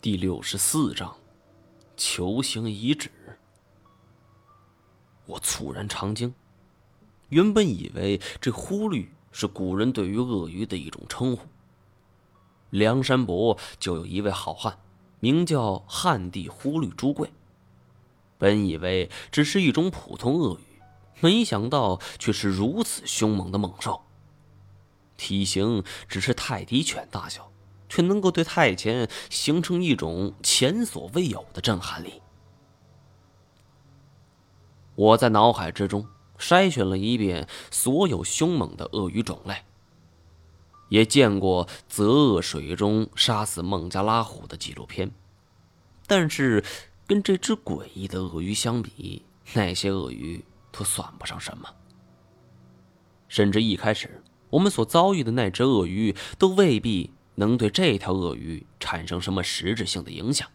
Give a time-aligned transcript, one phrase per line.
[0.00, 1.16] 第六十四章，
[1.96, 3.10] 球形遗址。
[5.26, 6.32] 我猝然长惊，
[7.30, 11.48] 原本以为这“忽律”是古人对于鳄鱼的一种称呼。
[12.70, 14.78] 梁山伯就有一位好汉，
[15.18, 17.32] 名叫汉地忽律朱贵。
[18.38, 20.80] 本以为只是一种普通鳄鱼，
[21.18, 24.00] 没想到却是如此凶猛的猛兽。
[25.16, 27.50] 体型只是泰迪犬大小。
[27.88, 32.20] 却能够对太监形成一种前所未有的震撼力。
[34.94, 36.06] 我在脑海之中
[36.38, 39.64] 筛选了一遍所有凶猛的鳄鱼种类，
[40.88, 45.10] 也见过泽鳄水中杀死孟加拉虎的纪录片，
[46.06, 46.64] 但是
[47.06, 49.24] 跟这只诡异的鳄鱼相比，
[49.54, 51.68] 那些鳄鱼都算不上什么。
[53.28, 57.12] 甚至一开始我们所遭遇的那只鳄鱼都未必。
[57.38, 60.48] 能对这条鳄鱼产生什么实质性的影响？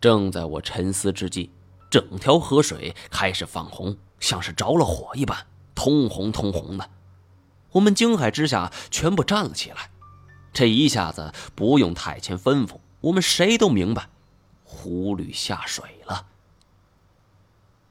[0.00, 1.52] 正在我沉思之际，
[1.88, 6.90] 整条河水开始泛红，像是着了火一般，通红通红的。
[7.70, 9.90] 我们惊骇之下，全部站了起来。
[10.52, 14.08] 这一下子不用太监吩咐，我们谁都明白，
[14.64, 16.26] 狐狸下水了。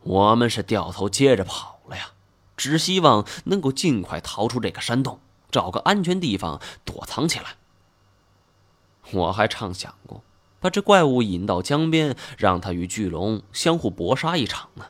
[0.02, 2.12] 我们是掉头接着跑了呀，
[2.58, 5.22] 只希望能够尽快逃出这个山洞。
[5.52, 7.56] 找个安全地方躲藏起来。
[9.12, 10.24] 我还畅想过
[10.60, 14.88] 把这怪物引到江边，让它与巨龙相互搏杀一场呢。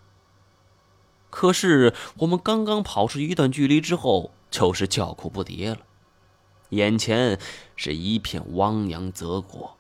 [1.29, 5.79] 可是我们刚刚跑出一段距离之后，就是叫苦不迭了。
[6.69, 7.39] 眼前
[7.75, 9.77] 是一片汪洋泽国，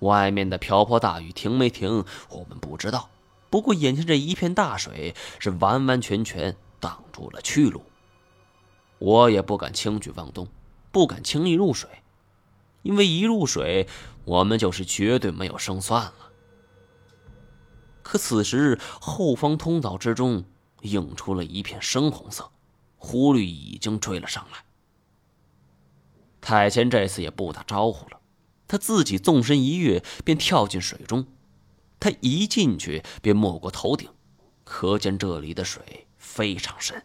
[0.00, 3.08] 外面的瓢泼大雨停没停，我们不知道。
[3.48, 7.82] 不过眼前这一片大水是完完全全挡住了去路。
[9.00, 10.46] 我也不敢轻举妄动，
[10.92, 11.88] 不敢轻易入水，
[12.82, 13.88] 因为一入水，
[14.24, 16.14] 我们就是绝对没有胜算了。
[18.02, 20.44] 可此时，后方通道之中
[20.82, 22.50] 映出了一片深红色，
[22.98, 24.64] 狐狸已经追了上来。
[26.42, 28.20] 太监这次也不打招呼了，
[28.68, 31.26] 他自己纵身一跃，便跳进水中。
[31.98, 34.10] 他一进去便没过头顶，
[34.64, 37.02] 可见这里的水非常深。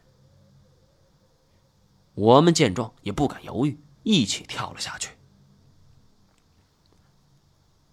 [2.15, 5.11] 我们见状也不敢犹豫，一起跳了下去。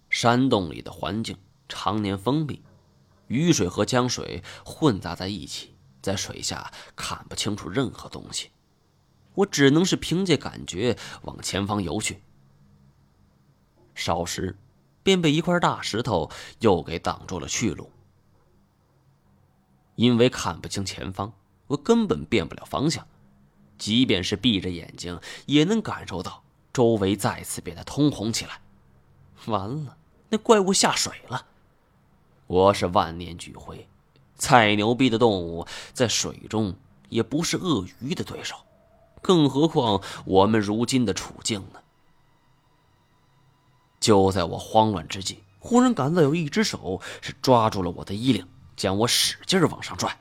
[0.09, 2.63] 山洞里的环境常年封闭，
[3.27, 8.51] 雨水和江水混杂在一起，在水下看不清楚任何东西。
[9.35, 12.21] 我只能是凭借感觉往前方游去。
[13.95, 14.57] 少时，
[15.01, 17.91] 便被一块大石头又给挡住了去路。
[19.95, 21.33] 因为看不清前方，
[21.67, 23.05] 我根本变不了方向。
[23.77, 28.61] 即便是闭着眼睛，也能感受到周围再次变得通红起来。
[29.45, 29.97] 完了，
[30.29, 31.47] 那怪物下水了！
[32.47, 33.87] 我是万念俱灰，
[34.35, 36.75] 再牛逼的动物在水中
[37.09, 38.55] 也不是鳄鱼的对手，
[39.21, 41.79] 更何况我们如今的处境呢？
[43.99, 50.19] 就在我慌乱之际，忽然感到有一只手是抓住了我的衣领，将我使劲往上拽。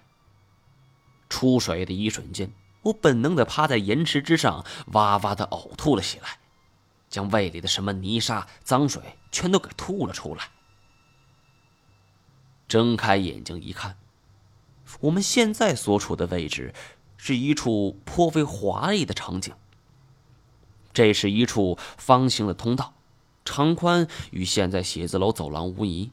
[1.29, 2.53] 出水的一瞬间。
[2.83, 6.39] 我本能的趴在岩石之上，哇哇的呕吐了起来，
[7.09, 10.51] 将胃里的什么泥沙、脏水全都给吐了出来。
[12.67, 13.99] 睁开眼睛一看，
[15.01, 16.75] 我们现在所处的位置
[17.17, 19.55] 是一处颇为华丽的场景。
[20.93, 22.95] 这是一处方形的通道，
[23.45, 26.11] 长宽与现在写字楼走廊无疑，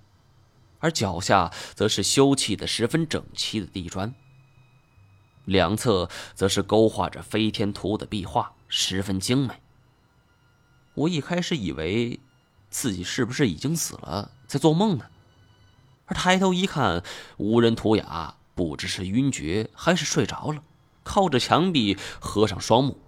[0.80, 4.14] 而脚下则是修砌的十分整齐的地砖。
[5.50, 9.62] 两侧则是勾画着飞天图的壁画，十分精美。
[10.94, 12.20] 我一开始以为
[12.70, 15.08] 自己是不是已经死了，在做梦呢？
[16.06, 17.04] 而抬头一看，
[17.38, 20.62] 无人图雅不知是晕厥还是睡着了，
[21.04, 23.00] 靠着墙壁合上双目，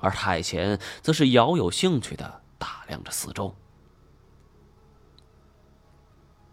[0.00, 3.54] 而太前则是饶有兴趣的打量着四周。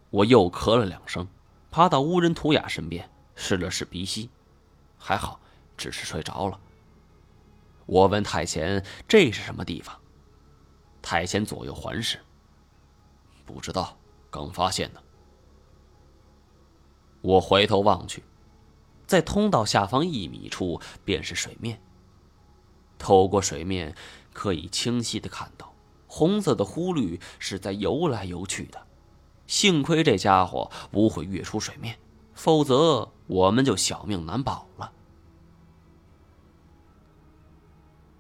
[0.10, 1.26] 我又咳了两声，
[1.72, 4.30] 爬到无人图雅身边，试了试鼻息。
[5.08, 5.40] 还好，
[5.78, 6.60] 只是睡着了。
[7.86, 9.96] 我问太贤：“这是什么地方？”
[11.00, 12.18] 太贤左右环视，
[13.46, 14.00] 不知道，
[14.32, 15.04] 刚发现的。
[17.22, 18.24] 我回头望去，
[19.06, 21.80] 在通道下方一米处便是水面。
[22.98, 23.96] 透过水面，
[24.34, 25.72] 可以清晰的看到
[26.08, 28.88] 红色的忽律是在游来游去的。
[29.46, 32.00] 幸亏这家伙不会跃出水面，
[32.34, 34.92] 否则我们就小命难保了。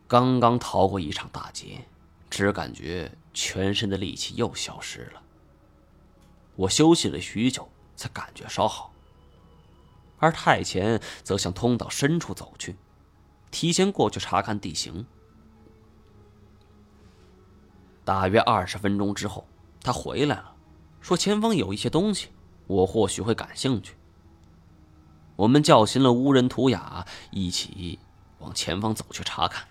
[0.08, 1.88] 刚刚逃过一场大劫，
[2.30, 5.22] 只感觉全身的力气又消失了。
[6.56, 8.94] 我休息了许久，才感觉稍好。
[10.18, 12.76] 而太前则向通道深处走去，
[13.52, 15.06] 提前过去查看地形。
[18.04, 19.48] 大约二十分钟之后，
[19.82, 20.56] 他回来了，
[21.02, 22.30] 说前方有一些东西，
[22.68, 23.96] 我或许会感兴趣。
[25.36, 28.00] 我们叫醒了乌人图雅，一起
[28.40, 29.68] 往前方走去查看。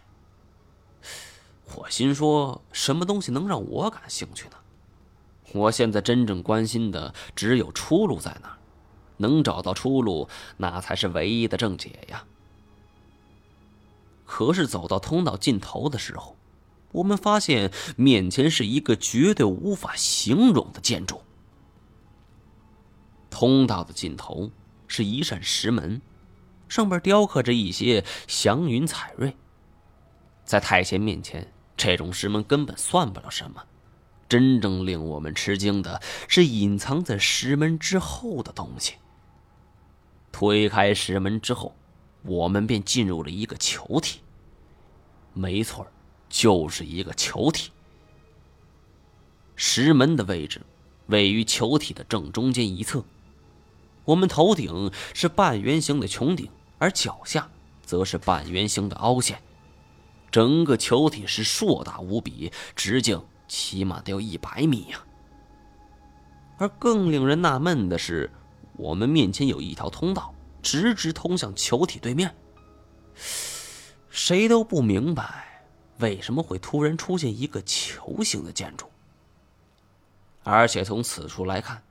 [1.76, 4.56] 我心说，什么东西能让我感兴趣呢？
[5.52, 8.58] 我现在真正关心的只有出路在哪，
[9.16, 12.24] 能找到出路，那才是唯一的正解呀。
[14.26, 16.36] 可是走到通道尽头的时候，
[16.92, 21.22] 我们发现面前是一个绝对无法形容的建筑。
[23.30, 24.50] 通道的尽头
[24.86, 26.00] 是一扇石门，
[26.68, 29.36] 上边雕刻着一些祥云彩瑞。
[30.44, 33.64] 在太监面前，这种石门根本算不了什么。
[34.28, 38.94] 真正令我们吃惊的是隐藏在石门之后的东西。
[40.32, 41.76] 推开石门之后，
[42.22, 44.20] 我们便进入了一个球体。
[45.32, 45.86] 没错，
[46.28, 47.70] 就是一个球体。
[49.56, 50.60] 石门的位置
[51.06, 53.04] 位于球体的正中间一侧。
[54.04, 57.50] 我们头顶是半圆形的穹顶，而脚下
[57.84, 59.40] 则是半圆形的凹陷。
[60.30, 63.22] 整个球体是硕大无比，直径。
[63.46, 65.04] 起码得有一百米呀！
[66.56, 68.32] 而更令人纳闷的是，
[68.72, 72.34] 我们面前有一条通道，直直通向球体对面。
[74.08, 75.62] 谁都不明白
[75.98, 78.86] 为什么会突然出现一个球形的建筑，
[80.42, 81.82] 而且从此处来看，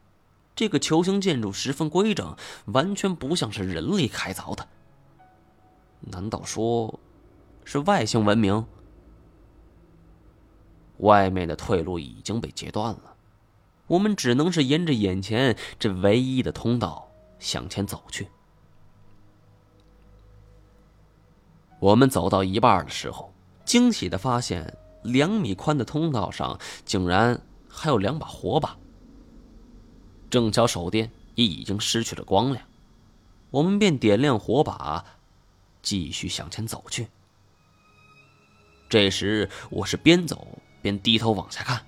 [0.56, 2.36] 这个球形建筑十分规整，
[2.66, 4.68] 完全不像是人类开凿的。
[6.02, 7.00] 难道说，
[7.64, 8.66] 是外星文明？
[10.98, 13.16] 外面的退路已经被截断了，
[13.88, 17.10] 我们只能是沿着眼前这唯一的通道
[17.40, 18.28] 向前走去。
[21.80, 23.34] 我们走到一半的时候，
[23.66, 28.78] 惊喜的发现，两米宽的通道上竟然还有两把火把。
[30.34, 32.66] 正巧手电也已经失去了光亮，
[33.52, 35.06] 我们便点亮火把，
[35.84, 37.08] 继续向前走去。
[38.90, 40.58] 这时，我是边走。
[40.82, 41.86] 边低头往下看，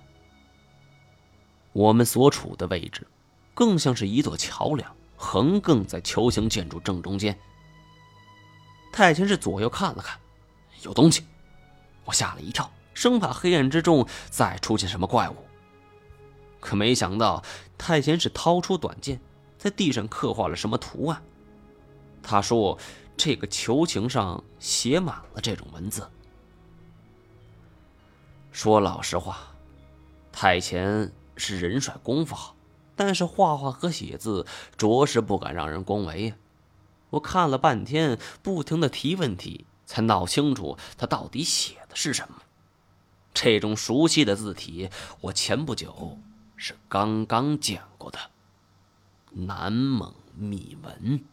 [1.73, 3.07] 我们所处的位置，
[3.55, 7.35] 更像是一座桥梁，横亘在球形建筑正中间。
[8.93, 10.19] 太监是左右看了看，
[10.83, 11.25] 有东西，
[12.03, 15.35] 我吓了一跳，生怕黑暗之中再出现什么怪物。
[16.65, 17.43] 可没想到，
[17.77, 19.21] 太监是掏出短剑，
[19.55, 21.21] 在地上刻画了什么图案。
[22.23, 22.79] 他说
[23.15, 26.09] ：“这个球形上写满了这种文字。”
[28.51, 29.55] 说老实话，
[30.31, 32.55] 太前是人帅功夫好，
[32.95, 36.35] 但是画画和写字着实不敢让人恭维呀。
[37.11, 42.41] 我看了半天，不停的提问题，才闹清楚他到底写的是什么。
[43.35, 44.89] 这种熟悉的字体，
[45.21, 46.17] 我前不久
[46.67, 48.17] 是刚刚讲过的。
[49.29, 51.23] 南蒙秘文。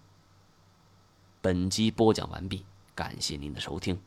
[1.40, 3.98] 本集播讲完毕，感谢您的收听。